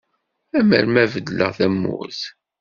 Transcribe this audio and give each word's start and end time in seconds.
Amar 0.57 0.85
ma 0.93 1.03
beddleɣ 1.13 1.51
tamurt. 1.57 2.21